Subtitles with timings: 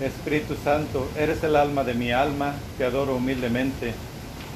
[0.00, 3.92] Espíritu Santo, eres el alma de mi alma, te adoro humildemente.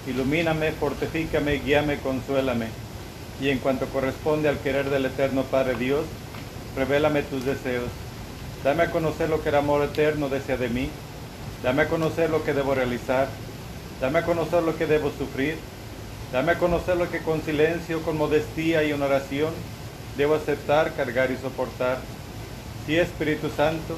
[0.07, 2.69] Ilumíname, fortifícame, guíame, consuélame.
[3.41, 6.05] Y en cuanto corresponde al querer del eterno Padre Dios,
[6.77, 7.91] revélame tus deseos.
[8.63, 10.89] Dame a conocer lo que el amor eterno desea de mí.
[11.63, 13.29] Dame a conocer lo que debo realizar.
[14.01, 15.57] Dame a conocer lo que debo sufrir.
[16.33, 19.53] Dame a conocer lo que con silencio, con modestia y en oración
[20.17, 21.99] debo aceptar, cargar y soportar.
[22.87, 23.97] Sí, Espíritu Santo,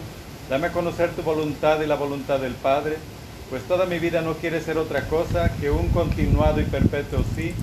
[0.49, 2.97] dame a conocer tu voluntad y la voluntad del Padre,
[3.51, 7.55] pues toda mi vida no quiere ser otra cosa que un continuado y perpetuo sí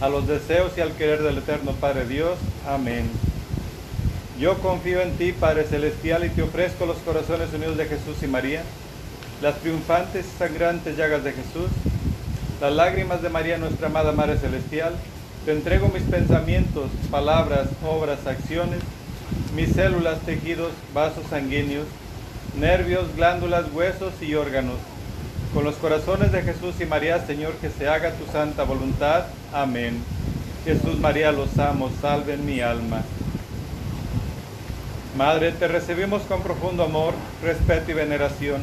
[0.00, 2.38] a los deseos y al querer del eterno Padre Dios.
[2.66, 3.10] Amén.
[4.38, 8.28] Yo confío en ti, Padre Celestial, y te ofrezco los corazones unidos de Jesús y
[8.28, 8.62] María,
[9.42, 11.70] las triunfantes y sangrantes llagas de Jesús,
[12.60, 14.94] las lágrimas de María, nuestra amada Madre Celestial,
[15.44, 18.78] te entrego mis pensamientos, palabras, obras, acciones,
[19.54, 21.86] mis células, tejidos, vasos sanguíneos,
[22.58, 24.76] nervios, glándulas, huesos y órganos.
[25.54, 29.24] Con los corazones de Jesús y María, Señor, que se haga tu santa voluntad.
[29.52, 30.02] Amén.
[30.64, 33.02] Jesús, María, los amo, salven mi alma.
[35.16, 38.62] Madre, te recibimos con profundo amor, respeto y veneración.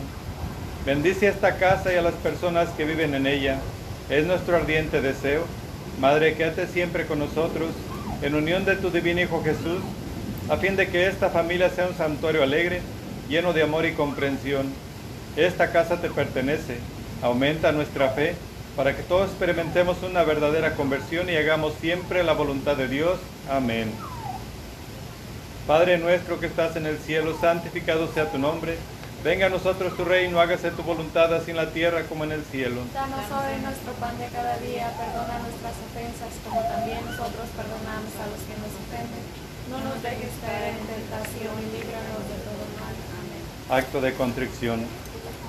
[0.86, 3.60] Bendice esta casa y a las personas que viven en ella
[4.10, 5.46] es nuestro ardiente deseo.
[6.00, 7.72] Madre, quédate siempre con nosotros,
[8.22, 9.82] en unión de tu divino Hijo Jesús,
[10.50, 12.82] a fin de que esta familia sea un santuario alegre,
[13.28, 14.72] lleno de amor y comprensión.
[15.36, 16.78] Esta casa te pertenece.
[17.22, 18.36] Aumenta nuestra fe
[18.76, 23.18] para que todos experimentemos una verdadera conversión y hagamos siempre la voluntad de Dios.
[23.50, 23.92] Amén.
[25.66, 28.78] Padre nuestro que estás en el cielo, santificado sea tu nombre.
[29.24, 32.44] Venga a nosotros tu reino, hágase tu voluntad así en la tierra como en el
[32.44, 32.82] cielo.
[32.94, 38.30] Danos hoy nuestro pan de cada día, perdona nuestras ofensas como también nosotros perdonamos a
[38.30, 39.45] los que nos ofenden.
[39.70, 42.96] No nos dejes caer en tentación y líbranos de todo mal.
[43.20, 43.84] Amén.
[43.84, 44.86] Acto de contrición.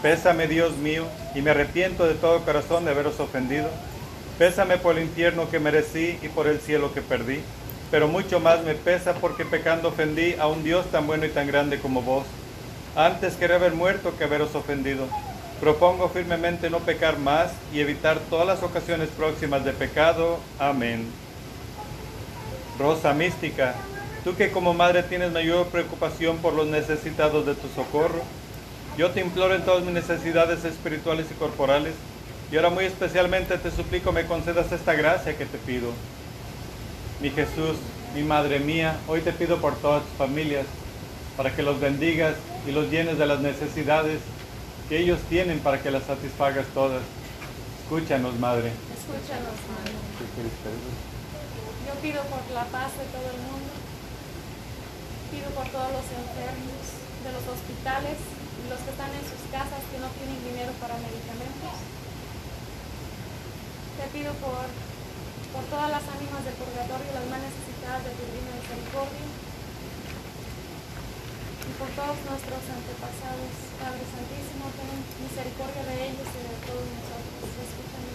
[0.03, 3.69] Pésame Dios mío, y me arrepiento de todo corazón de haberos ofendido.
[4.39, 7.40] Pésame por el infierno que merecí y por el cielo que perdí.
[7.90, 11.46] Pero mucho más me pesa porque pecando ofendí a un Dios tan bueno y tan
[11.46, 12.24] grande como vos.
[12.95, 15.07] Antes quería haber muerto que haberos ofendido.
[15.61, 20.39] Propongo firmemente no pecar más y evitar todas las ocasiones próximas de pecado.
[20.58, 21.07] Amén.
[22.79, 23.74] Rosa mística,
[24.27, 28.23] tú que como madre tienes mayor preocupación por los necesitados de tu socorro,
[28.98, 31.95] yo te imploro en todas mis necesidades espirituales y corporales,
[32.51, 35.91] y ahora muy especialmente te suplico me concedas esta gracia que te pido.
[37.23, 37.77] Mi Jesús,
[38.17, 40.67] mi Madre mía, hoy te pido por todas tus familias,
[41.37, 42.35] para que los bendigas
[42.67, 44.19] y los llenes de las necesidades
[44.89, 47.03] que ellos tienen para que las satisfagas todas.
[47.85, 48.73] Escúchanos, Madre.
[48.93, 49.95] Escúchanos, Madre.
[51.87, 53.86] Yo pido por la paz de todo el mundo.
[55.31, 56.83] Pido por todos los enfermos
[57.27, 60.95] de los hospitales y los que están en sus casas que no tienen dinero para
[61.03, 61.77] medicamentos.
[63.98, 64.70] Te pido por,
[65.51, 69.27] por todas las ánimas del purgatorio, las más necesitadas de tu divina misericordia.
[71.67, 73.51] Y por todos nuestros antepasados,
[73.83, 74.95] Padre Santísimo, ten
[75.27, 77.51] misericordia de ellos y de todos nosotros.
[77.67, 78.14] Escúchanos.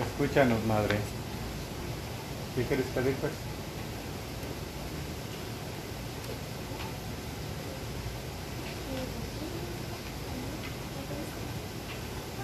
[0.00, 0.96] Escúchanos, Madre.
[2.56, 3.57] ¿Qué quieres pedir, pues?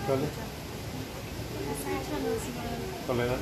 [0.04, 0.28] Escúchanos,
[2.54, 3.06] Madre.
[3.06, 3.36] Soledad.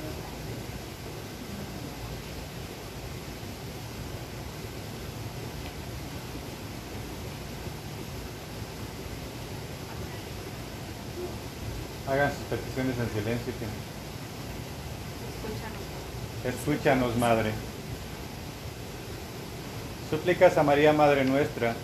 [12.09, 13.53] Hagan sus peticiones en silencio.
[16.45, 17.51] Escúchanos, Madre.
[20.11, 21.75] Súplicas a María, Madre nuestra.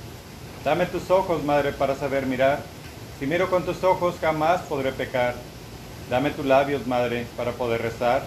[0.64, 2.77] Dame tus ojos, Madre, para saber mirar.
[3.18, 5.34] Si miro con tus ojos, jamás podré pecar.
[6.08, 8.22] Dame tus labios, Madre, para poder rezar.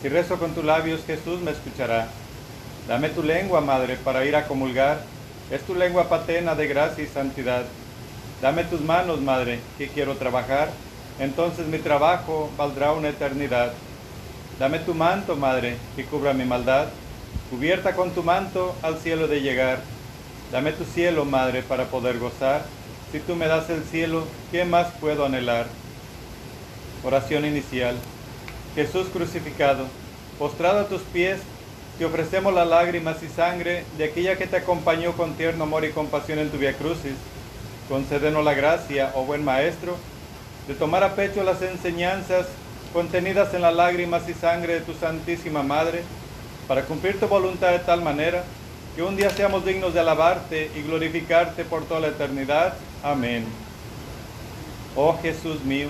[0.00, 2.08] Si rezo con tus labios, Jesús me escuchará.
[2.88, 5.02] Dame tu lengua, Madre, para ir a comulgar.
[5.50, 7.64] Es tu lengua patena de gracia y santidad.
[8.40, 10.70] Dame tus manos, Madre, que quiero trabajar.
[11.18, 13.74] Entonces mi trabajo valdrá una eternidad.
[14.58, 16.86] Dame tu manto, Madre, que cubra mi maldad.
[17.50, 19.80] Cubierta con tu manto al cielo de llegar.
[20.50, 22.62] Dame tu cielo, Madre, para poder gozar.
[23.12, 25.66] Si tú me das el cielo, ¿qué más puedo anhelar?
[27.02, 27.96] Oración inicial.
[28.76, 29.86] Jesús crucificado,
[30.38, 31.40] postrado a tus pies,
[31.98, 35.90] te ofrecemos las lágrimas y sangre de aquella que te acompañó con tierno amor y
[35.90, 37.14] compasión en tu via crucis.
[37.88, 39.96] Concédenos la gracia, oh buen Maestro,
[40.68, 42.46] de tomar a pecho las enseñanzas
[42.92, 46.02] contenidas en las lágrimas y sangre de tu Santísima Madre,
[46.68, 48.44] para cumplir tu voluntad de tal manera
[48.94, 52.74] que un día seamos dignos de alabarte y glorificarte por toda la eternidad.
[53.02, 53.44] Amén.
[54.96, 55.88] Oh Jesús mío,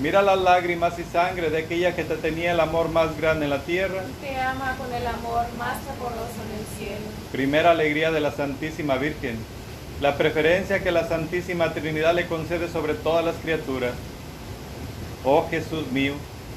[0.00, 3.50] mira las lágrimas y sangre de aquella que te tenía el amor más grande en
[3.50, 4.02] la tierra.
[4.02, 7.06] Y te ama con el amor más fervoroso en el cielo.
[7.30, 9.36] Primera alegría de la Santísima Virgen,
[10.00, 13.92] la preferencia que la Santísima Trinidad le concede sobre todas las criaturas.
[15.24, 16.14] Oh Jesús mío,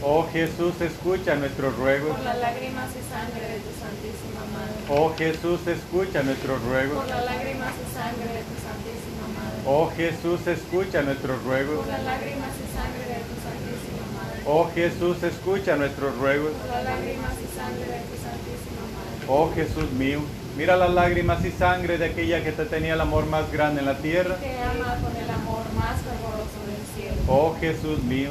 [0.00, 2.14] Oh Jesús, escucha nuestros ruegos.
[2.14, 4.78] Por las lágrimas y sangre de tu Santísima Madre.
[4.88, 6.98] Oh Jesús, escucha nuestros ruegos.
[6.98, 9.58] Por las lágrimas y sangre de tu Santísima Madre.
[9.66, 11.78] Oh Jesús, escucha nuestros ruegos.
[11.78, 14.42] Por las lágrimas y sangre de tu Santísima Madre.
[14.46, 16.52] Oh Jesús, escucha nuestros ruegos.
[16.52, 19.26] Por las lágrimas y sangre de tu Santísima Madre.
[19.26, 20.20] Oh Jesús mío,
[20.56, 23.86] mira las lágrimas y sangre de aquella que te tenía el amor más grande en
[23.86, 24.36] la tierra.
[24.36, 27.20] Te ama con el amor más fervoroso del cielo.
[27.26, 28.30] Oh Jesús mío,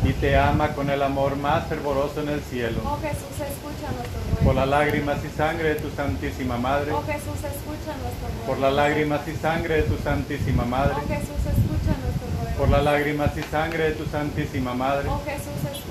[0.11, 2.81] Y te ama con el amor más fervoroso en el cielo.
[2.83, 4.45] Oh Jesús, escucha nuestro ruego.
[4.45, 6.91] Por las lágrimas y sangre de tu Santísima Madre.
[6.91, 8.45] Oh Jesús, escucha nuestro ruego.
[8.45, 10.95] Por las lágrimas y sangre de tu Santísima Madre.
[10.97, 12.57] Oh Jesús, escucha nuestro ruego.
[12.57, 15.07] Por las lágrimas y sangre de tu Santísima Madre.
[15.07, 15.90] Oh Jesús, escucha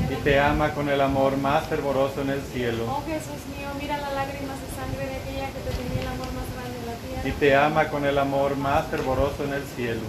[0.11, 2.83] Y te ama con el amor más fervoroso en el cielo.
[2.85, 6.27] Oh Jesús mío, mira las lágrimas y sangre de aquella que te tenía el amor
[6.33, 7.29] más grande en la tierra.
[7.29, 10.01] Y te ama con el amor más fervoroso en el cielo.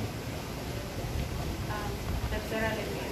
[1.70, 1.86] Ah,
[2.30, 3.02] tercera alegría.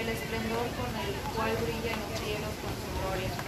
[0.00, 3.47] El esplendor con el cual brilla en los cielos con su gloria.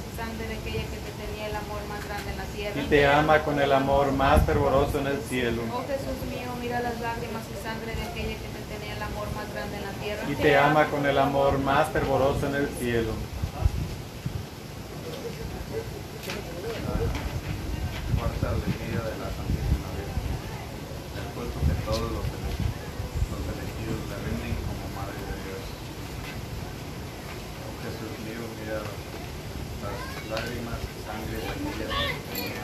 [0.21, 2.79] de aquella que te tenía el amor más grande en la tierra.
[2.81, 5.63] Y te ama con el amor más fervoroso en el cielo.
[5.73, 9.27] Oh Jesús mío, mira las lágrimas y sangre de aquella que te tenía el amor
[9.35, 10.23] más grande en la tierra.
[10.29, 13.13] Y te ama con el amor más fervoroso en el cielo.
[18.17, 20.29] cuarta alegría de la Santísima Virgen,
[21.17, 22.57] el culto que todos los, ele-
[23.31, 25.63] los elegidos le rinden como Madre de Dios.
[27.65, 29.00] Oh Jesús mío, mira las
[30.31, 32.63] lágrimas y sangre de aquella que tenía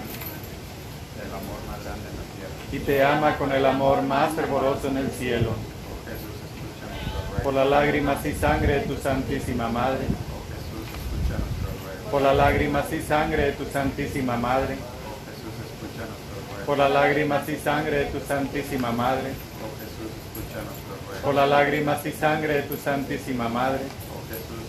[1.19, 2.55] el amor más grande en la tierra.
[2.71, 5.51] Y te ama con el amor más fervoroso en el cielo.
[5.51, 7.43] Oh Jesús, escucha nuestro ruego.
[7.43, 10.05] Por las lágrimas y sangre de tu Santísima Madre.
[10.31, 12.09] Oh Jesús, escucha nuestro ruego.
[12.11, 14.77] Por las lágrimas y sangre de tu Santísima Madre.
[14.79, 16.65] Oh Jesús, escucha nuestro ruego.
[16.67, 19.29] Por las lágrimas y sangre de tu Santísima Madre.
[19.59, 21.21] Oh Jesús, escucha nuestro ruego.
[21.23, 23.83] Por las lágrimas y sangre de tu Santísima Madre.
[24.15, 24.66] Oh Jesús.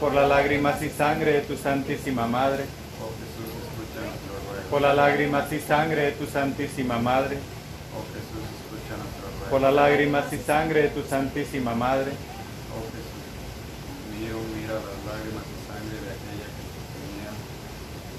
[0.00, 2.64] Por las lágrimas y sangre de tu Santísima Madre.
[3.00, 4.68] Oh Jesús, escucha nuestro ruego.
[4.70, 7.38] Por las lágrimas y sangre de tu Santísima Madre.
[7.96, 9.50] Oh Jesús, escucha nuestro ruego.
[9.50, 12.12] Por las lágrimas y sangre de tu Santísima Madre.
[12.76, 13.24] Oh Jesús
[14.20, 17.32] mío, mira las lágrimas y sangre de aquella que tenía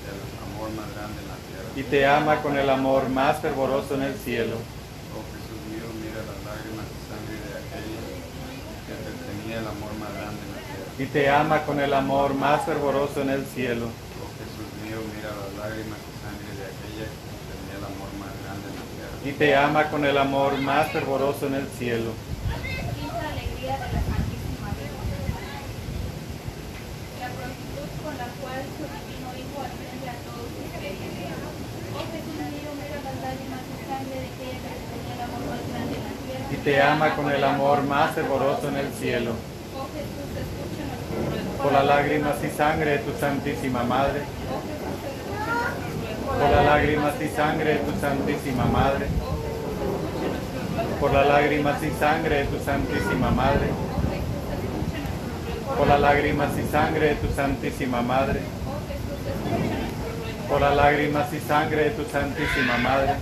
[0.10, 1.70] el amor más grande en la tierra.
[1.78, 4.58] Y te ama con el amor más fervoroso en el cielo.
[5.14, 8.02] Oh Jesús mío, mira las lágrimas y sangre de aquella
[8.82, 10.87] que te tenía el amor más grande en la tierra.
[11.00, 13.86] Y te ama con el amor más fervoroso en el cielo.
[13.86, 18.34] Oh Jesús mío, mira las lágrimas y sangre de aquella que tenía el amor más
[18.42, 19.16] grande en la tierra.
[19.24, 22.12] y te ama con el amor más fervoroso en el cielo.
[22.98, 25.22] Quinta alegría de la Santísima Virgen.
[27.22, 30.98] La prontitud con la cual su divino Hijo atiende a todos ustedes.
[31.94, 35.62] Oh Jesús mío, mira las lágrimas y sangre de aquella que tenía el amor más
[35.70, 36.46] grande en la tierra.
[36.50, 39.38] y te ama con el amor más fervoroso en el cielo.
[39.78, 40.67] Oh Jesús.
[41.62, 44.22] Por las lágrimas y sangre de tu Santísima Madre,
[46.26, 49.08] por las lágrimas y sangre de tu Santísima Madre,
[51.00, 53.68] por las lágrimas y sangre de tu Santísima Madre,
[55.78, 58.42] por las lágrimas y sangre de tu Santísima Madre,
[60.50, 63.16] por las lágrimas y sangre de tu Santísima Madre,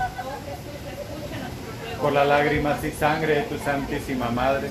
[2.01, 4.69] por las lágrimas y sangre de tu Santísima Madre,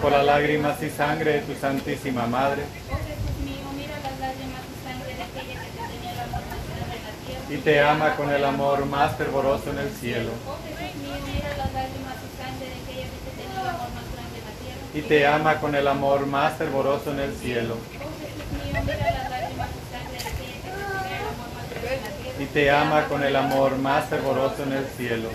[0.00, 4.60] por las lágrimas y sangre de tu Santísima Madre, Oh Jesús mío, mira las lágrimas
[4.72, 7.44] y sangre de aquella que te tenía el amor más grande en la tierra.
[7.50, 10.30] y te ama con el amor más fervoroso en el cielo.
[10.46, 13.90] Oh Jesús mío, mira las lágrimas y sangre de aquella que te tenía el amor
[13.94, 14.82] más grande en la tierra.
[14.94, 17.74] y te ama con el amor más fervoroso en el cielo.
[17.74, 21.48] Oh Jesús mío, mira las lágrimas y sangre de aquella que te tenía el amor
[21.56, 22.42] más grande en la tierra.
[22.42, 25.28] y te ama con el amor más fervoroso en el cielo.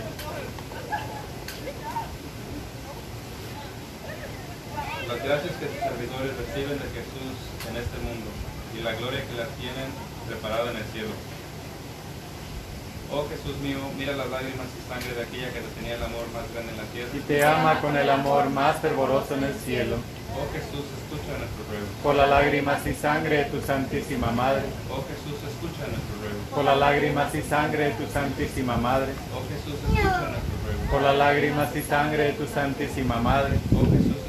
[5.29, 7.37] Gracias que tus servidores reciben de Jesús
[7.69, 8.25] en este mundo
[8.73, 9.85] y la gloria que las tienen
[10.25, 11.13] preparada en el cielo.
[13.13, 16.25] Oh Jesús mío, mira las lágrimas y sangre de aquella que te tenía el amor
[16.33, 17.09] más grande en la tierra.
[17.13, 19.97] Y te ama con el amor más fervoroso en el cielo.
[20.33, 21.85] Oh Jesús, escucha nuestro ruego.
[22.01, 26.41] Por las lágrimas y sangre de tu Santísima Madre, Oh Jesús, escucha nuestro ruego.
[26.53, 30.81] por las lágrimas y sangre de tu Santísima Madre, Oh Jesús, escucha nuestro ruego.
[30.91, 34.28] por las lágrimas y sangre de tu Santísima Madre, Oh Jesús, escucha nuestro ruego.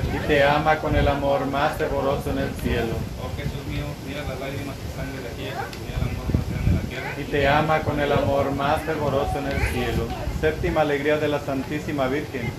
[0.13, 4.21] Y te ama con el amor más fervoroso en el cielo, Oh Jesús mío, mira
[4.27, 7.11] las lágrimas y sangre de aquella que tenía el amor más grande en la tierra.
[7.17, 10.07] y te ama con el amor más fervoroso en el cielo.
[10.41, 12.49] Séptima alegría de la Santísima Virgen,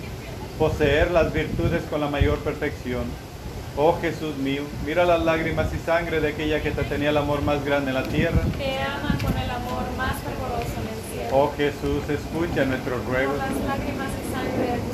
[0.57, 3.03] poseer las virtudes con la mayor perfección.
[3.75, 7.41] Oh Jesús mío, mira las lágrimas y sangre de aquella que te tenía el amor
[7.41, 8.41] más grande en la tierra.
[8.57, 11.29] Te ama con el amor más fervoroso en el cielo.
[11.35, 13.35] Oh Jesús, escucha nuestros ruegos.
[13.37, 14.92] las lágrimas y sangre de.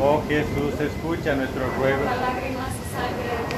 [0.00, 1.34] Oh Jesús, escucha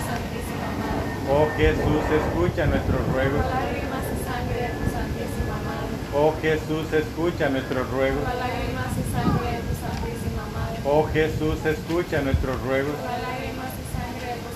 [0.08, 1.20] Santísima Madre.
[1.28, 2.64] Oh Jesús, escucha
[4.88, 5.92] Santísima Madre.
[6.14, 7.50] Oh Jesús, escucha
[9.76, 10.80] Santísima Madre.
[10.86, 12.22] Oh Jesús, escucha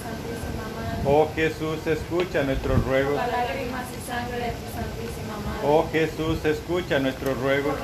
[0.00, 1.04] Santísima Madre.
[1.04, 2.44] Oh Jesús, escucha
[3.26, 5.68] lágrimas y sangre de tu Santísima Madre.
[5.68, 7.76] Oh Jesús, escucha nuestros ruegos.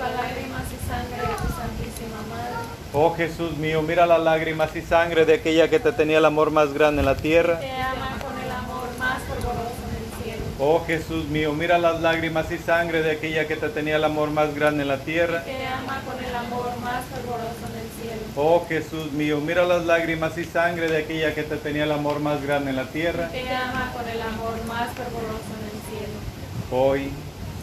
[2.93, 6.51] Oh Jesús mío, mira las lágrimas y sangre de aquella que te tenía el amor
[6.51, 7.61] más grande en la tierra.
[7.61, 10.45] Te ama con el amor más fervoroso en el cielo.
[10.59, 14.33] Oh Jesús mío, mira las lágrimas y sangre de aquella que te tenía el amor
[14.33, 15.45] más grande en la tierra.
[15.45, 18.23] Te ama con el amor más fervoroso en el cielo.
[18.35, 22.19] Oh Jesús mío, mira las lágrimas y sangre de aquella que te tenía el amor
[22.19, 23.29] más grande en la tierra.
[23.29, 26.19] Te ama con el amor más fervoroso en el cielo.
[26.73, 27.13] Hoy,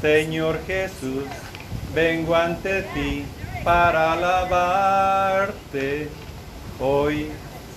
[0.02, 1.26] Señor Jesús,
[1.94, 3.26] vengo ante ti
[3.68, 6.08] para alabarte.
[6.80, 7.30] Hoy,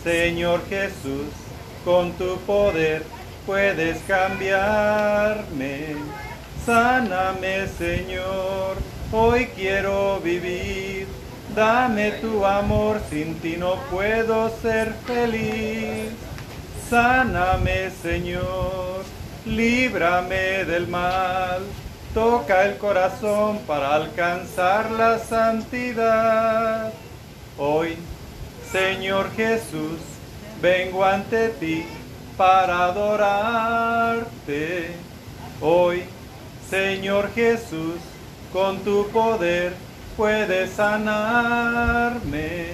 [0.04, 1.26] Señor Jesús,
[1.84, 3.02] con tu poder
[3.44, 5.96] puedes cambiarme.
[6.64, 8.76] Sáname, Señor,
[9.10, 11.08] hoy quiero vivir.
[11.56, 16.12] Dame tu amor, sin ti no puedo ser feliz.
[16.88, 19.02] Sáname, Señor,
[19.44, 21.62] líbrame del mal.
[22.14, 26.92] Toca el corazón para alcanzar la santidad.
[27.56, 27.96] Hoy,
[28.72, 30.00] Señor Jesús,
[30.60, 31.84] vengo ante ti
[32.36, 34.90] para adorarte.
[35.60, 36.02] Hoy,
[36.68, 38.00] Señor Jesús,
[38.52, 39.74] con tu poder
[40.16, 42.70] puedes sanarme.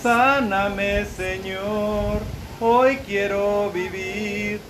[0.00, 2.20] Sáname, Señor,
[2.60, 4.60] hoy quiero vivir.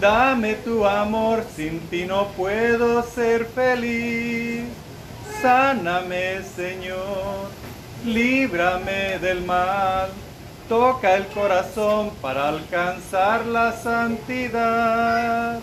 [0.00, 4.64] Dame tu amor, sin ti no puedo ser feliz.
[5.42, 7.50] Sáname, Señor,
[8.04, 10.10] líbrame del mal.
[10.68, 15.58] toca el corazón para alcanzar la santidad.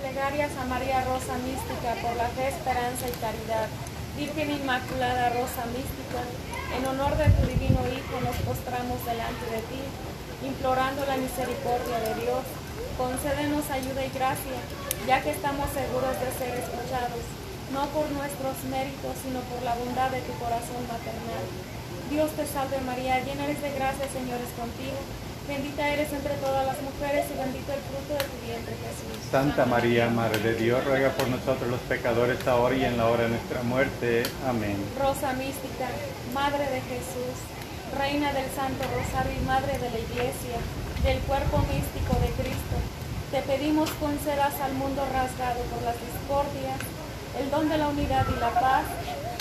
[0.00, 3.68] Plegarias a María Rosa Mística por la fe, esperanza y caridad.
[4.16, 6.20] Virgen Inmaculada Rosa Mística,
[6.76, 9.82] en honor de tu divino Hijo nos postramos delante de ti,
[10.46, 12.61] implorando la misericordia de Dios.
[12.96, 14.60] Concédenos ayuda y gracia,
[15.06, 17.24] ya que estamos seguros de ser escuchados,
[17.72, 21.44] no por nuestros méritos, sino por la bondad de tu corazón maternal.
[22.10, 25.00] Dios te salve María, llena eres de gracia, Señor es contigo.
[25.48, 29.18] Bendita eres entre todas las mujeres y bendito el fruto de tu vientre, Jesús.
[29.30, 33.24] Santa María, Madre de Dios, ruega por nosotros los pecadores ahora y en la hora
[33.24, 34.22] de nuestra muerte.
[34.46, 34.76] Amén.
[35.00, 35.88] Rosa mística,
[36.32, 37.34] Madre de Jesús,
[37.98, 40.60] Reina del Santo Rosario y Madre de la Iglesia,
[41.02, 42.76] del cuerpo místico de Cristo,
[43.30, 46.78] te pedimos concedas al mundo rasgado por las discordias,
[47.40, 48.84] el don de la unidad y la paz,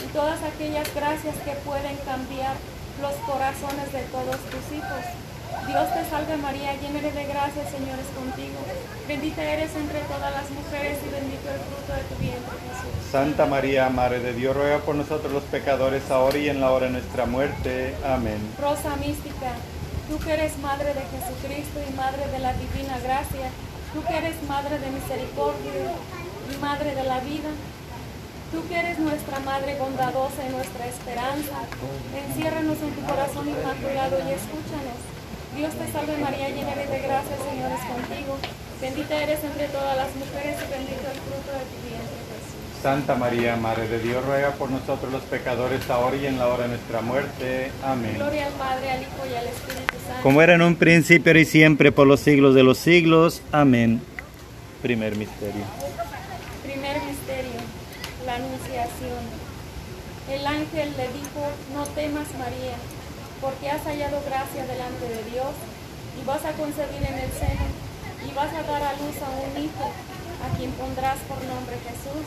[0.04, 2.56] y todas aquellas gracias que pueden cambiar
[3.02, 5.04] los corazones de todos tus hijos.
[5.68, 8.58] Dios te salve María, llena eres de gracia, Señor es contigo.
[9.08, 13.12] Bendita eres entre todas las mujeres y bendito el fruto de tu vientre, Jesús.
[13.12, 16.86] Santa María, Madre de Dios, ruega por nosotros los pecadores ahora y en la hora
[16.88, 17.94] de nuestra muerte.
[18.06, 18.40] Amén.
[18.60, 19.52] Rosa mística,
[20.12, 23.48] tú que eres Madre de Jesucristo y Madre de la Divina Gracia,
[23.94, 25.72] tú que eres Madre de Misericordia
[26.52, 27.48] y Madre de la vida,
[28.52, 31.64] tú que eres nuestra Madre bondadosa y nuestra esperanza,
[32.12, 35.00] enciérranos en tu corazón inmaculado y escúchanos.
[35.56, 38.36] Dios te salve María, llena de gracia, el Señor es contigo.
[38.82, 42.11] Bendita eres entre todas las mujeres y bendito el fruto de tu vientre.
[42.82, 46.64] Santa María, Madre de Dios, ruega por nosotros los pecadores ahora y en la hora
[46.64, 47.72] de nuestra muerte.
[47.84, 48.16] Amén.
[48.16, 50.24] Gloria al Padre, al Hijo y al Espíritu Santo.
[50.24, 53.44] Como era en un principio y siempre por los siglos de los siglos.
[53.52, 54.02] Amén.
[54.82, 55.62] Primer misterio.
[56.64, 57.62] Primer misterio,
[58.26, 59.30] la Anunciación.
[60.28, 61.42] El ángel le dijo,
[61.76, 62.78] no temas María,
[63.42, 65.54] porque has hallado gracia delante de Dios,
[66.20, 67.68] y vas a concebir en el seno,
[68.26, 69.92] y vas a dar a luz a un hijo,
[70.42, 72.26] a quien pondrás por nombre Jesús.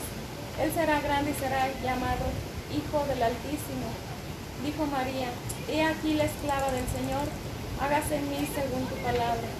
[0.61, 2.31] Él será grande y será llamado
[2.71, 3.91] Hijo del Altísimo.
[4.63, 5.27] Dijo María,
[5.67, 7.27] he aquí la esclava del Señor,
[7.79, 9.51] hágase en mí según tu palabra.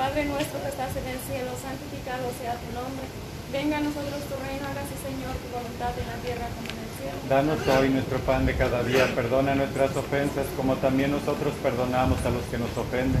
[0.00, 3.04] Padre nuestro que estás en el cielo, santificado sea tu nombre.
[3.52, 6.92] Venga a nosotros tu reino, hágase Señor tu voluntad en la tierra como en el
[6.96, 7.18] cielo.
[7.28, 12.30] Danos hoy nuestro pan de cada día, perdona nuestras ofensas como también nosotros perdonamos a
[12.30, 13.20] los que nos ofenden.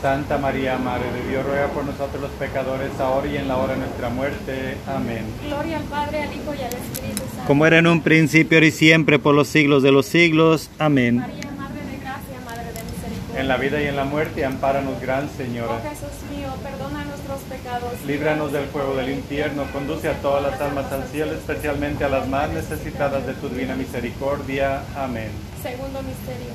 [0.00, 3.74] Santa María, Madre de Dios, ruega por nosotros los pecadores ahora y en la hora
[3.74, 4.76] de nuestra muerte.
[4.86, 5.24] Amén.
[5.46, 7.44] Gloria al Padre, al Hijo y al Espíritu Santo.
[7.46, 10.70] Como era en un principio, ahora y siempre, por los siglos de los siglos.
[10.78, 11.16] Amén.
[11.18, 13.08] María, Madre de Gracia, Madre de Misericordia.
[13.08, 13.40] misericordia.
[13.40, 15.80] En la vida y en la muerte, ampáranos, Gran Señora.
[15.84, 17.92] Oh Jesús mío, perdona nuestros pecados.
[18.06, 22.28] Líbranos del fuego del infierno, conduce a todas las almas al cielo, especialmente a las
[22.28, 24.82] más necesitadas de tu divina misericordia.
[24.96, 25.30] Amén.
[25.62, 26.54] Segundo misterio.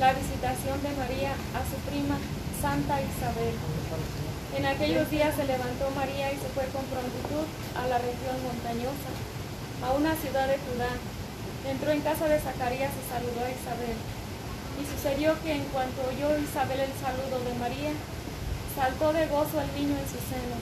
[0.00, 2.18] La visitación de María a su prima
[2.60, 3.54] Santa Isabel.
[4.56, 7.44] En aquellos días se levantó María y se fue con prontitud
[7.76, 9.12] a la región montañosa,
[9.84, 10.88] a una ciudad de Judá.
[11.68, 13.96] Entró en casa de Zacarías y saludó a Isabel.
[14.80, 17.92] Y sucedió que en cuanto oyó Isabel el saludo de María,
[18.72, 20.56] saltó de gozo el niño en su seno.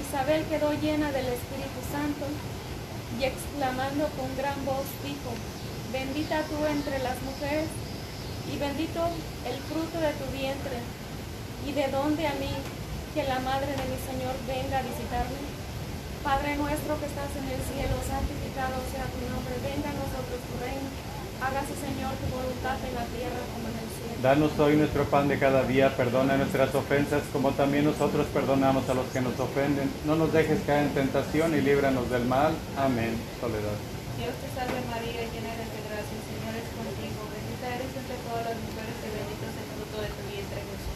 [0.00, 2.26] Isabel quedó llena del Espíritu Santo
[3.16, 5.32] y exclamando con gran voz dijo,
[5.92, 7.68] bendita tú entre las mujeres
[8.52, 9.00] y bendito
[9.48, 11.03] el fruto de tu vientre.
[11.64, 12.52] ¿Y de dónde a mí
[13.14, 15.40] que la madre de mi Señor venga a visitarme?
[16.20, 20.54] Padre nuestro que estás en el cielo, santificado sea tu nombre, venga a nosotros tu
[20.60, 20.88] reino.
[21.40, 24.20] Hágase Señor tu voluntad en la tierra como en el cielo.
[24.20, 28.94] Danos hoy nuestro pan de cada día, perdona nuestras ofensas como también nosotros perdonamos a
[28.94, 29.88] los que nos ofenden.
[30.04, 32.52] No nos dejes caer en tentación y líbranos del mal.
[32.76, 33.16] Amén.
[33.40, 33.76] Soledad.
[34.20, 37.20] Dios te salve María, llena eres de gracia, el Señor es contigo.
[37.28, 40.93] Bendita eres entre todas las mujeres y bendito es el fruto de tu vientre Jesús.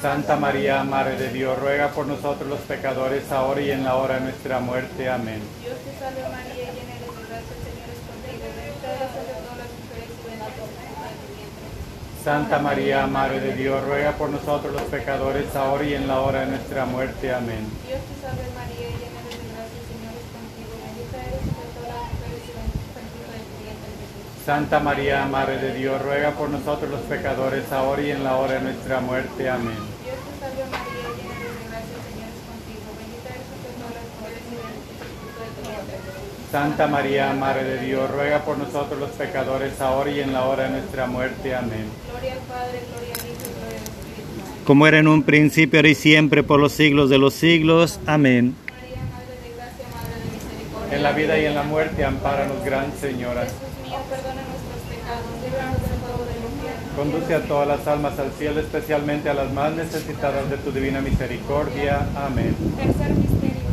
[0.00, 4.14] Santa María, Madre de Dios, ruega por nosotros los pecadores, ahora y en la hora
[4.14, 5.08] de nuestra muerte.
[5.08, 5.42] Amén.
[5.60, 8.46] Dios te salve María, llena eres de gracia, el Señor es contigo.
[8.46, 12.22] Bendita eres entre todas las mujeres y bendito es el fruto de tu vientre Jesús.
[12.22, 16.40] Santa María, Madre de Dios, ruega por nosotros los pecadores, ahora y en la hora
[16.46, 17.34] de nuestra muerte.
[17.34, 17.66] Amén.
[17.82, 20.78] Dios te salve María, llena eres de gracia, el Señor es contigo.
[20.78, 24.37] Bendita eres entre todas las mujeres y bendito es el fruto de tu vientre Jesús.
[24.48, 28.54] Santa María, Madre de Dios, ruega por nosotros los pecadores, ahora y en la hora
[28.54, 29.46] de nuestra muerte.
[29.46, 29.76] Amén.
[30.02, 32.88] Dios te salve María, llena de gracia, el Señor es contigo.
[32.96, 36.48] Bendita eres entre todas las mujeres y bendito es el fruto de tu vientre Jesús.
[36.50, 40.62] Santa María, Madre de Dios, ruega por nosotros los pecadores, ahora y en la hora
[40.64, 41.54] de nuestra muerte.
[41.54, 41.84] Amén.
[42.08, 44.64] Gloria al Padre, gloria al Hijo y gloria al Espíritu Santo.
[44.64, 48.00] Como era en un principio, ahora y siempre, por los siglos de los siglos.
[48.06, 48.56] Amén.
[48.64, 50.96] María, Madre de gracia, Madre de misericordia.
[50.96, 53.42] En la vida y en la muerte, ampáranos, Gran Señora.
[53.42, 56.87] Jesús mío, perdona nuestros pecados, líbranos del fuego del infierno.
[56.98, 61.00] Conduce a todas las almas al cielo, especialmente a las más necesitadas de tu divina
[61.00, 62.08] misericordia.
[62.16, 62.56] Amén.
[62.74, 63.70] Tercer misterio,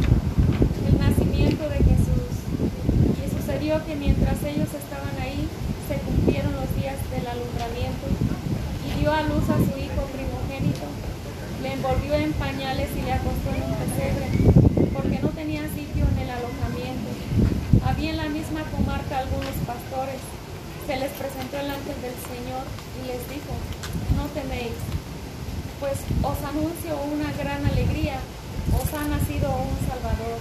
[0.86, 2.30] el nacimiento de Jesús.
[3.18, 5.50] Y sucedió que mientras ellos estaban ahí,
[5.90, 8.06] se cumplieron los días del alumbramiento
[8.86, 10.86] y dio a luz a su hijo primogénito.
[11.64, 14.28] Le envolvió en pañales y le acostó en un pesebre,
[14.94, 17.10] porque no tenía sitio en el alojamiento.
[17.90, 20.45] Había en la misma comarca algunos pastores.
[20.86, 22.62] Se les presentó el ángel del Señor
[23.02, 23.58] y les dijo,
[24.16, 24.78] no teméis,
[25.80, 28.22] pues os anuncio una gran alegría,
[28.70, 30.38] os ha nacido un Salvador.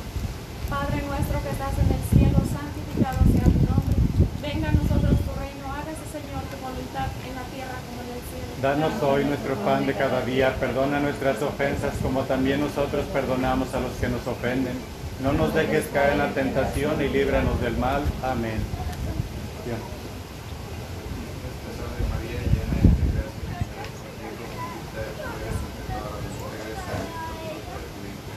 [0.68, 3.96] Padre nuestro que estás en el cielo, santificado sea tu nombre.
[4.44, 8.20] Venga a nosotros tu reino, hágase Señor tu voluntad en la tierra como en el
[8.28, 8.52] cielo.
[8.60, 13.80] Danos hoy nuestro pan de cada día, perdona nuestras ofensas como también nosotros perdonamos a
[13.80, 14.76] los que nos ofenden.
[15.22, 18.02] No nos dejes caer en la tentación y líbranos del mal.
[18.22, 18.60] Amén.
[19.64, 19.72] Te
[21.72, 24.20] salve María, llena eres de gracia, el Señor es contigo.
[24.20, 28.04] Bendita eres tú eres entre todas las mujeres y bendito es el fruto de tu
[28.04, 28.36] vientre.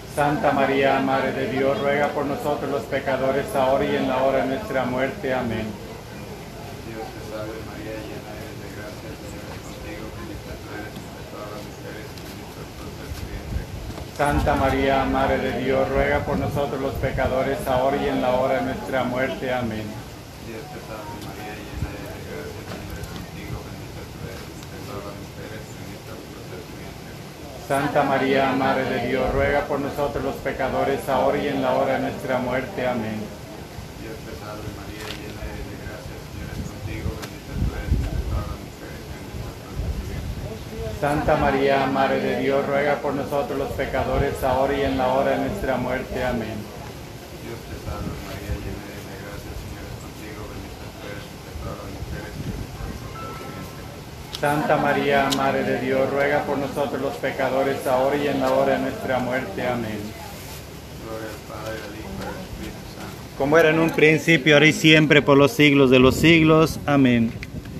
[0.15, 4.39] Santa María, Madre de Dios, ruega por nosotros los pecadores, ahora y en la hora
[4.39, 5.33] de nuestra muerte.
[5.33, 5.65] Amén.
[6.85, 10.91] Dios te salve María, llena eres de gracia, el Señor es contigo, bendita tú eres
[10.99, 13.63] entre todas las mujeres y bendito el fruto de tu vientre.
[14.19, 18.55] Santa María, Madre de Dios, ruega por nosotros los pecadores, ahora y en la hora
[18.59, 19.47] de nuestra muerte.
[19.47, 19.87] Amén.
[20.43, 24.43] Dios te salve María, llena eres de gracia, el Señor es contigo, bendita tú eres
[24.43, 27.15] entre todas las mujeres y bendito el fruto de tu vientre.
[27.71, 31.93] Santa María, Madre de Dios, ruega por nosotros los pecadores, ahora y en la hora
[31.93, 32.85] de nuestra muerte.
[32.85, 33.15] Amén.
[34.01, 38.43] Dios te salve María, llena de gracia, Señor es contigo, bendita tú eres entre todas
[38.51, 38.99] las mujeres
[40.83, 40.99] bendito.
[40.99, 45.31] Santa María, Madre de Dios, ruega por nosotros los pecadores, ahora y en la hora
[45.31, 46.25] de nuestra muerte.
[46.25, 46.80] Amén.
[54.41, 58.73] Santa María, Madre de Dios, ruega por nosotros los pecadores, ahora y en la hora
[58.73, 59.67] de nuestra muerte.
[59.67, 59.99] Amén.
[61.05, 63.37] Gloria al Padre, al Hijo y al Espíritu Santo.
[63.37, 66.79] Como era en un principio, ahora y siempre, por los siglos de los siglos.
[66.87, 67.31] Amén.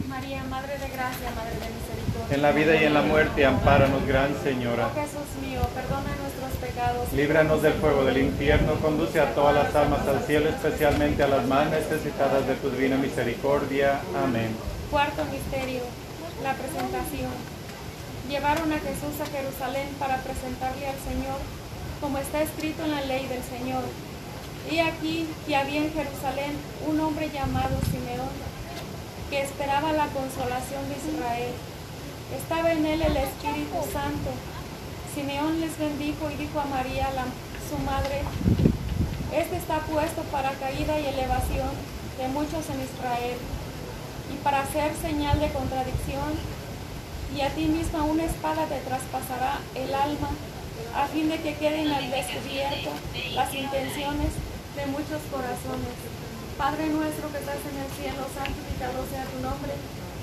[0.07, 2.35] María, Madre de Gracia, Madre de Misericordia.
[2.35, 4.91] En la vida y en la muerte, ampáranos, Gran Señora.
[4.91, 7.11] Oh Jesús mío, perdona nuestros pecados.
[7.13, 11.43] Líbranos del fuego del infierno, conduce a todas las almas al cielo, especialmente a las
[11.47, 13.99] más necesitadas de tu divina misericordia.
[14.23, 14.55] Amén.
[14.91, 15.81] Cuarto misterio,
[16.43, 17.31] la presentación.
[18.29, 21.37] Llevaron a Jesús a Jerusalén para presentarle al Señor,
[21.99, 23.83] como está escrito en la ley del Señor.
[24.69, 28.33] Y aquí que había en Jerusalén un hombre llamado Simeón,
[29.29, 31.53] que esperaba la consolación de Israel.
[32.37, 34.31] Estaba en él el Espíritu Santo.
[35.13, 37.09] Simeón les bendijo y dijo a María,
[37.69, 38.21] su madre,
[39.33, 41.69] Este está puesto para caída y elevación
[42.17, 43.37] de muchos en Israel
[44.43, 46.33] para hacer señal de contradicción,
[47.35, 50.29] y a ti misma una espada te traspasará el alma,
[50.95, 52.91] a fin de que queden al descubierto
[53.33, 54.31] las intenciones
[54.75, 55.95] de muchos corazones.
[56.57, 59.73] Padre nuestro que estás en el cielo, santificado sea tu nombre.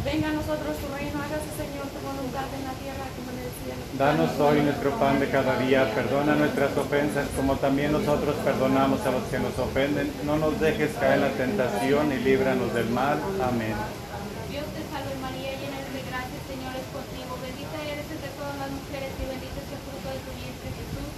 [0.04, 3.50] Venga a nosotros tu reino, hágase Señor tu voluntad en la tierra como en el
[3.58, 3.82] cielo.
[3.98, 9.10] Danos hoy nuestro pan de cada día, perdona nuestras ofensas como también nosotros perdonamos a
[9.10, 10.12] los que nos ofenden.
[10.22, 13.18] No nos dejes caer en la tentación y líbranos del mal.
[13.42, 13.74] Amén.
[14.46, 17.34] Dios te salve María, llena eres de gracia, el Señor es contigo.
[17.42, 21.17] Bendita eres entre todas las mujeres y bendito es el fruto de tu vientre Jesús.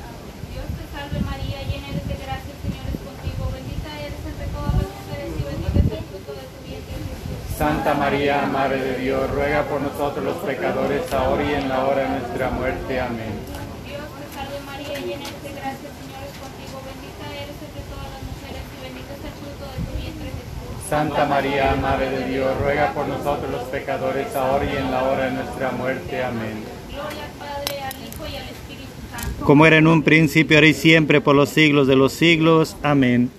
[7.61, 12.01] Santa María, Madre de Dios, ruega por nosotros los pecadores, ahora y en la hora
[12.01, 12.99] de nuestra muerte.
[12.99, 13.37] Amén.
[13.85, 16.81] Dios te salve María, llena eres de gracia, el Señor es contigo.
[16.89, 20.89] Bendita eres entre todas las mujeres y bendito es el fruto de tu vientre Jesús.
[20.89, 25.25] Santa María, Madre de Dios, ruega por nosotros los pecadores, ahora y en la hora
[25.25, 26.23] de nuestra muerte.
[26.23, 26.63] Amén.
[26.89, 29.45] Gloria al Padre, al Hijo y al Espíritu Santo.
[29.45, 32.75] Como era en un principio, ahora y siempre, por los siglos de los siglos.
[32.81, 33.29] Amén.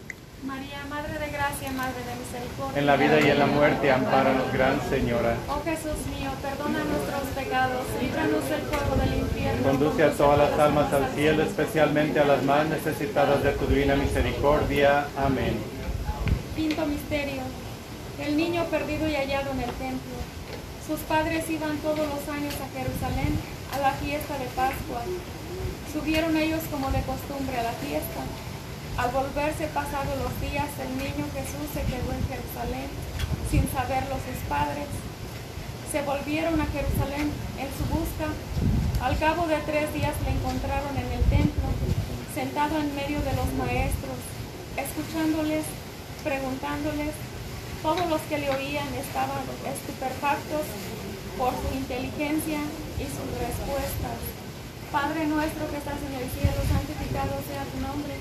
[0.46, 2.61] María, Madre de Gracia, Madre de Misericordia.
[2.74, 5.36] En la vida y en la muerte, ampáranos, Gran Señora.
[5.46, 9.62] Oh Jesús mío, perdona nuestros pecados, líbranos del fuego del infierno.
[9.62, 13.94] Conduce a todas las almas al cielo, especialmente a las más necesitadas de tu divina
[13.94, 15.06] misericordia.
[15.18, 15.58] Amén.
[16.56, 17.42] Quinto misterio,
[18.18, 20.16] el niño perdido y hallado en el templo.
[20.86, 23.38] Sus padres iban todos los años a Jerusalén
[23.74, 25.02] a la fiesta de Pascua.
[25.92, 28.22] Subieron ellos como de costumbre a la fiesta.
[28.96, 32.88] Al volverse pasados los días, el niño Jesús se quedó en Jerusalén
[33.48, 34.88] sin saberlo sus padres.
[35.90, 38.28] Se volvieron a Jerusalén en su busca.
[39.00, 41.68] Al cabo de tres días le encontraron en el templo,
[42.34, 44.20] sentado en medio de los maestros,
[44.76, 45.64] escuchándoles,
[46.22, 47.16] preguntándoles.
[47.82, 50.68] Todos los que le oían estaban estupefactos
[51.40, 52.60] por su inteligencia
[53.00, 54.20] y sus respuestas.
[54.92, 58.20] Padre nuestro que estás en el cielo, santificado sea tu nombre.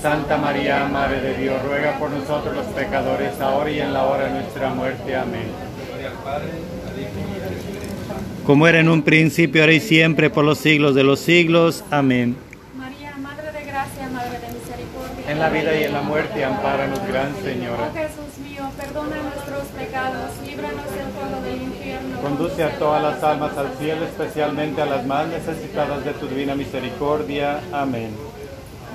[0.00, 4.26] Santa María, Madre de Dios, ruega por nosotros los pecadores, ahora y en la hora
[4.26, 5.16] de nuestra muerte.
[5.16, 5.48] Amén.
[5.88, 6.50] Gloria al Padre,
[6.88, 8.46] al Hijo y al Espíritu Santo.
[8.46, 11.84] Como era en un principio, ahora y siempre, por los siglos de los siglos.
[11.90, 12.36] Amén.
[12.76, 15.32] María, Madre de Gracia, Madre de Misericordia.
[15.32, 17.90] En la vida y en la muerte, ampáranos, Gran Señora.
[17.90, 22.20] Oh Jesús mío, perdona nuestros pecados, líbranos del fuego del infierno.
[22.20, 26.54] Conduce a todas las almas al cielo, especialmente a las más necesitadas de tu divina
[26.54, 27.58] misericordia.
[27.72, 28.37] Amén.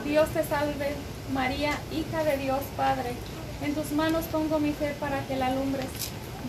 [0.05, 0.95] Dios te salve,
[1.33, 3.13] María, hija de Dios Padre.
[3.61, 5.85] En tus manos pongo mi fe para que la alumbres.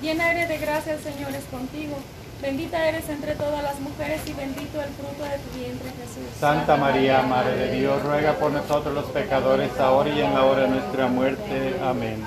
[0.02, 1.96] Llena eres de gracia, el Señor es contigo.
[2.42, 6.28] Bendita eres entre todas las mujeres y bendito el fruto de tu vientre, Jesús.
[6.38, 10.62] Santa María, Madre de Dios, ruega por nosotros los pecadores, ahora y en la hora
[10.62, 11.76] de nuestra muerte.
[11.82, 12.22] Amén.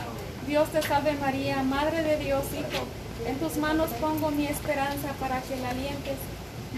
[0.48, 2.86] Dios te salve, María, Madre de Dios, Hijo.
[3.28, 6.18] En tus manos pongo mi esperanza para que la alientes.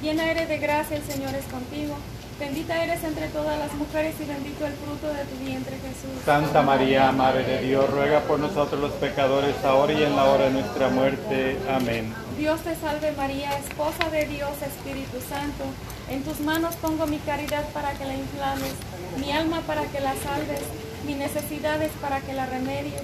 [0.02, 1.96] Llena eres de gracia, el Señor es contigo.
[2.40, 6.24] Bendita eres entre todas las mujeres y bendito el fruto de tu vientre, Jesús.
[6.24, 10.46] Santa María, Madre de Dios, ruega por nosotros los pecadores, ahora y en la hora
[10.46, 11.60] de nuestra muerte.
[11.70, 12.14] Amén.
[12.38, 15.66] Dios te salve María, esposa de Dios, Espíritu Santo.
[16.10, 18.74] En tus manos pongo mi caridad para que la inflames,
[19.18, 20.62] mi alma para que la salves,
[21.06, 23.04] mis necesidades para que la remedies.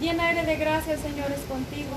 [0.00, 1.90] Llena eres de gracia, el Señor es contigo.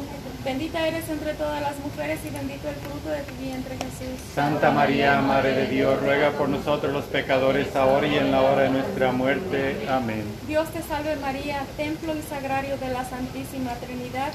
[0.44, 4.20] Bendita eres entre todas las mujeres y bendito el fruto de tu vientre, Jesús.
[4.34, 8.64] Santa María, Madre de Dios, ruega por nosotros los pecadores, ahora y en la hora
[8.64, 9.86] de nuestra muerte.
[9.88, 10.24] Amén.
[10.48, 14.32] Dios te salve María, templo y sagrario de la Santísima Trinidad,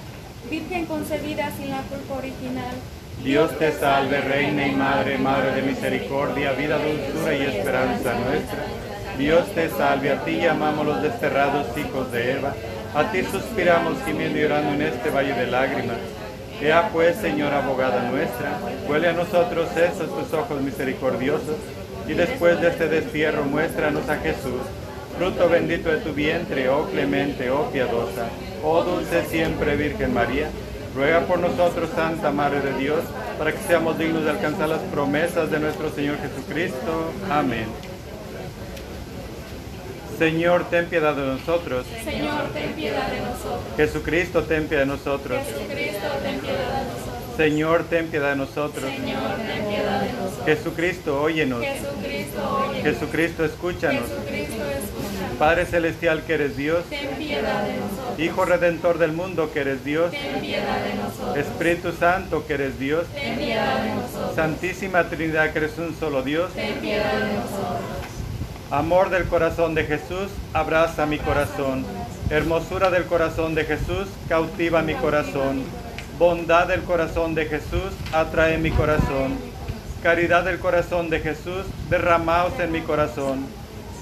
[0.48, 2.76] Virgen concebida sin la culpa original.
[3.24, 8.64] Dios te salve, Reina y Madre, Madre de misericordia, vida, dulzura y esperanza nuestra.
[9.18, 12.54] Dios te salve, a ti llamamos los desterrados hijos de Eva.
[12.94, 15.98] A ti suspiramos gimiendo y llorando en este valle de lágrimas.
[16.60, 18.58] Ea pues, Señora abogada nuestra,
[18.88, 21.56] huele a nosotros esos tus ojos misericordiosos,
[22.08, 24.62] y después de este destierro muéstranos a Jesús,
[25.18, 28.28] fruto bendito de tu vientre, oh clemente, oh piadosa,
[28.64, 30.48] oh dulce siempre Virgen María.
[30.94, 33.00] Ruega por nosotros, Santa Madre de Dios,
[33.38, 37.12] para que seamos dignos de alcanzar las promesas de nuestro Señor Jesucristo.
[37.30, 37.66] Amén.
[40.18, 41.86] Señor, ten piedad de nosotros.
[42.04, 43.76] Señor, ten piedad de nosotros.
[43.76, 45.38] Jesucristo, ten piedad de nosotros.
[45.46, 47.36] Jesucristo, ten piedad de nosotros.
[47.36, 48.90] Señor, ten piedad de nosotros.
[48.90, 50.46] Señor, ten piedad de nosotros.
[50.46, 51.62] Jesucristo, óyenos.
[51.62, 52.82] Jesucristo, oye.
[52.82, 54.08] Jesucristo, escúchanos.
[54.08, 55.38] Jesucristo, escucha.
[55.38, 58.18] Padre Celestial que eres Dios, Ten piedad de nosotros.
[58.18, 61.36] Hijo Redentor del mundo que eres Dios, Ten piedad de nosotros.
[61.36, 64.34] Espíritu Santo que eres Dios, Ten piedad de nosotros.
[64.34, 68.05] Santísima Trinidad que eres un solo Dios, Ten piedad de nosotros.
[68.70, 71.86] Amor del corazón de Jesús, abraza mi corazón.
[72.30, 75.62] Hermosura del corazón de Jesús, cautiva mi corazón.
[76.18, 79.38] Bondad del corazón de Jesús, atrae mi corazón.
[80.02, 83.46] Caridad del corazón de Jesús, derramaos en mi corazón.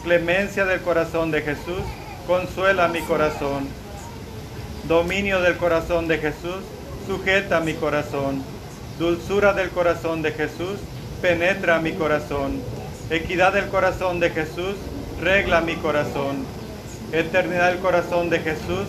[0.03, 1.83] Clemencia del corazón de Jesús,
[2.27, 3.69] consuela mi corazón.
[4.89, 6.65] Dominio del corazón de Jesús,
[7.07, 8.43] sujeta mi corazón.
[8.99, 10.79] Dulzura del corazón de Jesús,
[11.21, 12.63] penetra mi corazón.
[13.11, 14.77] Equidad del corazón de Jesús,
[15.21, 16.47] regla mi corazón.
[17.13, 18.87] Eternidad del corazón de Jesús,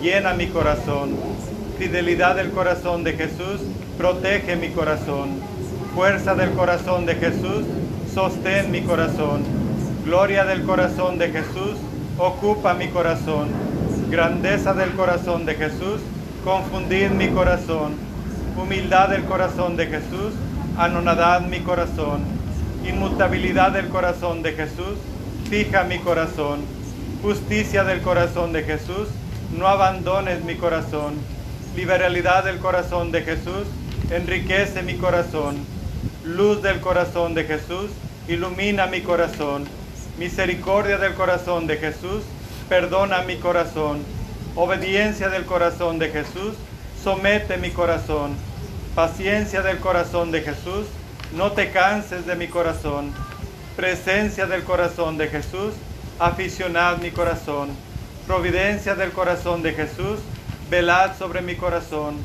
[0.00, 1.16] llena mi corazón.
[1.76, 3.60] Fidelidad del corazón de Jesús,
[3.98, 5.40] protege mi corazón.
[5.96, 7.64] Fuerza del corazón de Jesús,
[8.14, 9.42] sostén mi corazón.
[10.04, 11.76] Gloria del corazón de Jesús,
[12.18, 13.48] ocupa mi corazón.
[14.08, 16.00] Grandeza del corazón de Jesús,
[16.44, 17.96] confundid mi corazón.
[18.56, 20.34] Humildad del corazón de Jesús,
[20.78, 22.35] anonadad mi corazón.
[22.88, 24.96] Inmutabilidad del corazón de Jesús,
[25.50, 26.60] fija mi corazón.
[27.20, 29.08] Justicia del corazón de Jesús,
[29.58, 31.14] no abandones mi corazón.
[31.74, 33.66] Liberalidad del corazón de Jesús,
[34.10, 35.56] enriquece mi corazón.
[36.24, 37.90] Luz del corazón de Jesús,
[38.28, 39.64] ilumina mi corazón.
[40.16, 42.22] Misericordia del corazón de Jesús,
[42.68, 43.98] perdona mi corazón.
[44.54, 46.54] Obediencia del corazón de Jesús,
[47.02, 48.30] somete mi corazón.
[48.94, 50.86] Paciencia del corazón de Jesús,
[51.32, 53.12] no te canses de mi corazón.
[53.76, 55.74] Presencia del corazón de Jesús,
[56.18, 57.70] aficionad mi corazón.
[58.26, 60.20] Providencia del corazón de Jesús,
[60.70, 62.16] velad sobre mi corazón.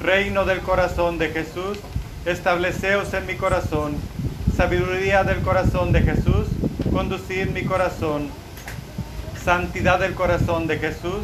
[0.00, 1.78] Reino del corazón de Jesús,
[2.24, 3.96] estableceos en mi corazón.
[4.56, 6.46] Sabiduría del corazón de Jesús,
[6.90, 8.28] conducid mi corazón.
[9.44, 11.22] Santidad del corazón de Jesús,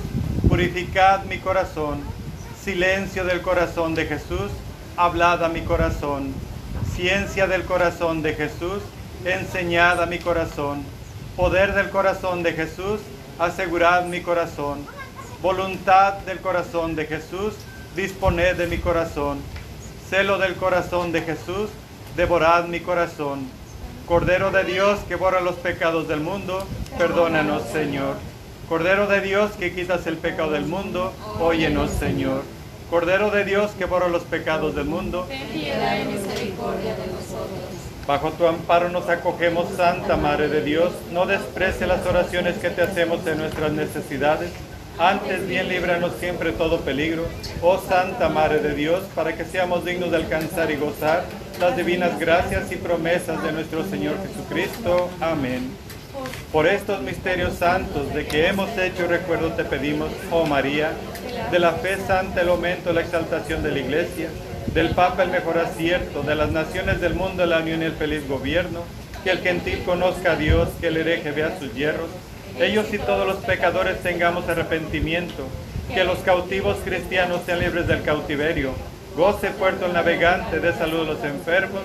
[0.49, 2.01] purificad mi corazón.
[2.63, 4.51] Silencio del corazón de Jesús,
[4.97, 6.33] hablad a mi corazón.
[6.95, 8.81] Ciencia del corazón de Jesús,
[9.25, 10.85] enseñad a mi corazón.
[11.37, 13.01] Poder del corazón de Jesús,
[13.37, 14.87] asegurad mi corazón.
[15.43, 17.55] Voluntad del corazón de Jesús,
[17.97, 19.41] disponed de mi corazón.
[20.09, 21.69] Celo del corazón de Jesús,
[22.15, 23.49] devorad mi corazón.
[24.07, 26.65] Cordero de Dios que borra los pecados del mundo,
[26.97, 28.19] perdónanos, Señor.
[28.69, 32.45] Cordero de Dios que quitas el pecado del mundo, óyenos, Señor.
[32.95, 38.07] Cordero de Dios que borra los pecados del mundo, Ten piedad y misericordia de nosotros.
[38.07, 40.93] bajo tu amparo nos acogemos, Santa Madre de Dios.
[41.11, 44.53] No desprecie las oraciones que te hacemos en nuestras necesidades.
[44.97, 47.25] Antes bien líbranos siempre de todo peligro,
[47.63, 51.25] oh Santa Madre de Dios, para que seamos dignos de alcanzar y gozar
[51.59, 55.11] las divinas gracias y promesas de nuestro Señor Jesucristo.
[55.21, 55.69] Amén.
[56.53, 60.93] Por estos misterios santos de que hemos hecho recuerdo te pedimos, oh María,
[61.51, 64.29] de la fe santa el aumento, la exaltación de la Iglesia,
[64.73, 68.29] del Papa el mejor acierto, de las naciones del mundo la unión y el feliz
[68.29, 68.81] gobierno,
[69.25, 72.09] que el gentil conozca a Dios, que el hereje vea sus hierros,
[72.61, 75.49] ellos y todos los pecadores tengamos arrepentimiento,
[75.93, 78.73] que los cautivos cristianos sean libres del cautiverio,
[79.17, 81.83] goce puerto el navegante, de salud a los enfermos,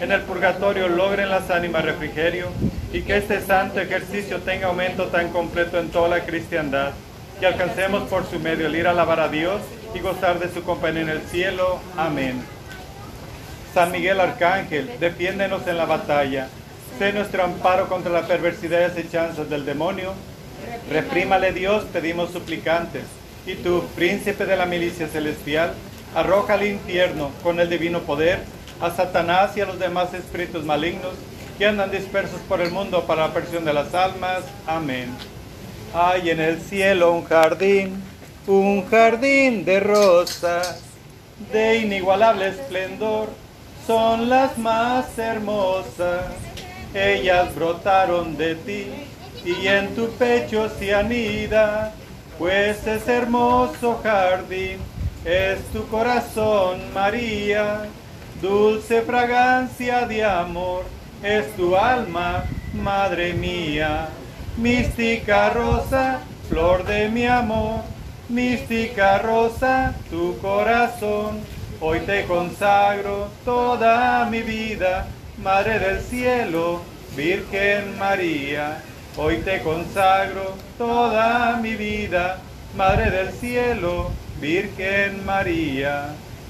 [0.00, 2.48] en el purgatorio logren las ánimas refrigerio,
[2.92, 6.92] y que este santo ejercicio tenga aumento tan completo en toda la cristiandad,
[7.40, 9.60] que alcancemos por su medio el ir a alabar a Dios
[9.94, 11.80] y gozar de su compañía en el cielo.
[11.96, 12.42] Amén.
[13.74, 16.48] San Miguel Arcángel, defiéndenos en la batalla.
[16.98, 20.14] Sé nuestro amparo contra la perversidad y acechanzas del demonio.
[20.90, 23.04] Reprímale Dios, pedimos suplicantes.
[23.46, 25.74] Y tú, príncipe de la milicia celestial,
[26.14, 28.40] arroja al infierno con el divino poder
[28.80, 31.12] a Satanás y a los demás espíritus malignos
[31.58, 34.44] que andan dispersos por el mundo para la perdición de las almas.
[34.66, 35.10] Amén.
[35.92, 38.02] Hay en el cielo un jardín,
[38.46, 40.82] un jardín de rosas,
[41.52, 43.28] de inigualable esplendor,
[43.86, 46.26] son las más hermosas.
[46.94, 48.86] Ellas brotaron de ti
[49.44, 51.92] y en tu pecho se anida,
[52.38, 54.78] pues ese hermoso jardín
[55.24, 57.88] es tu corazón, María.
[58.40, 60.84] Dulce fragancia de amor
[61.24, 64.08] es tu alma, Madre mía.
[64.56, 67.80] mística rosa, flor de mi amor,
[68.28, 71.40] mística rosa, tu corazón.
[71.80, 75.08] Hoy te consagro toda mi vida,
[75.42, 76.82] Madre del cielo,
[77.16, 78.82] Virgen María.
[79.16, 82.38] Hoy te consagro toda mi vida,
[82.76, 84.10] Madre del cielo,
[84.40, 86.14] Virgen María.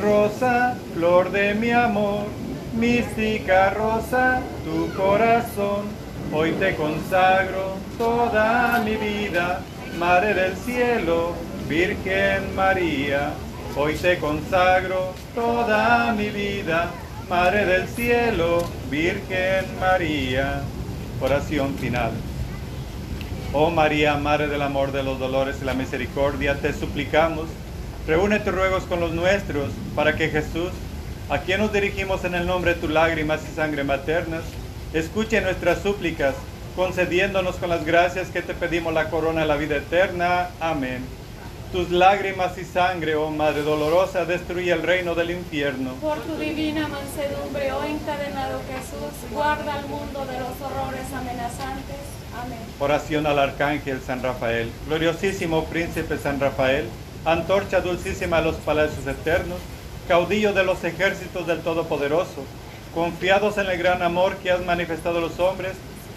[0.00, 2.24] Rosa, flor de mi amor,
[2.74, 5.86] mística rosa, tu corazón,
[6.32, 9.60] hoy te consagro toda mi vida,
[9.98, 11.34] Madre del cielo,
[11.68, 13.32] Virgen María.
[13.76, 16.90] Hoy te consagro toda mi vida,
[17.28, 20.62] Madre del cielo, Virgen María.
[21.20, 22.12] Oración final.
[23.52, 27.48] Oh María, Madre del amor, de los dolores y la misericordia, te suplicamos,
[28.06, 30.70] reúne tus ruegos con los nuestros, para que Jesús,
[31.28, 34.42] a quien nos dirigimos en el nombre de tus lágrimas y sangre maternas,
[34.92, 36.34] escuche nuestras súplicas,
[36.76, 40.48] concediéndonos con las gracias que te pedimos la corona de la vida eterna.
[40.60, 41.04] Amén.
[41.72, 45.92] Tus lágrimas y sangre, oh Madre dolorosa, destruye el reino del infierno.
[46.00, 51.96] Por tu divina mansedumbre, oh encadenado Jesús, guarda al mundo de los horrores amenazantes.
[52.36, 52.58] Amén.
[52.80, 54.72] Oración al Arcángel San Rafael.
[54.88, 56.88] Gloriosísimo Príncipe San Rafael,
[57.24, 59.58] antorcha dulcísima a los palacios eternos,
[60.08, 62.44] caudillo de los ejércitos del Todopoderoso,
[62.94, 65.72] confiados en el gran amor que has manifestado a los hombres,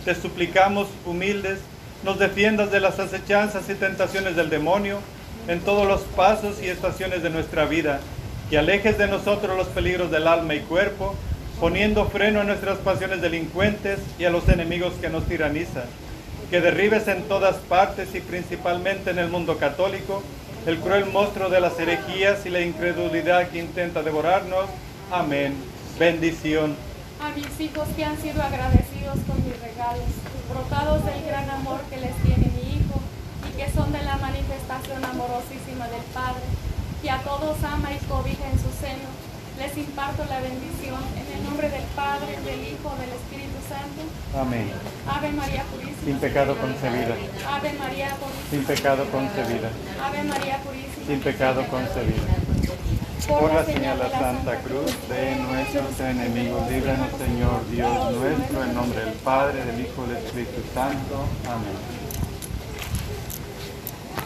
[0.05, 1.59] te suplicamos, humildes,
[2.03, 4.99] nos defiendas de las acechanzas y tentaciones del demonio
[5.47, 7.99] en todos los pasos y estaciones de nuestra vida,
[8.49, 11.15] que alejes de nosotros los peligros del alma y cuerpo,
[11.59, 15.85] poniendo freno a nuestras pasiones delincuentes y a los enemigos que nos tiranizan,
[16.49, 20.23] que derribes en todas partes y principalmente en el mundo católico
[20.65, 24.65] el cruel monstruo de las herejías y la incredulidad que intenta devorarnos.
[25.11, 25.55] Amén.
[25.99, 26.75] Bendición.
[27.21, 30.07] A mis hijos que han sido agradecidos con mis regalos,
[30.49, 32.99] brotados del gran amor que les tiene mi Hijo
[33.49, 36.43] y que son de la manifestación amorosísima del Padre,
[37.01, 39.11] que a todos ama y cobija en su seno,
[39.57, 44.01] les imparto la bendición en el nombre del Padre, del Hijo, del Espíritu Santo.
[44.37, 44.71] Amén.
[45.07, 46.05] Ave María Purísima.
[46.05, 47.15] Sin pecado concebida.
[47.47, 48.49] Ave María Purísima.
[48.49, 49.69] Sin pecado concebida.
[50.03, 51.05] Ave María Purísima.
[51.07, 52.33] Sin pecado concebida.
[53.27, 58.73] Por la señal de la Santa Cruz de nuestros enemigos, líbranos Señor Dios nuestro, en
[58.73, 61.25] nombre del Padre, del Hijo y del Espíritu Santo.
[61.47, 62.02] Amén.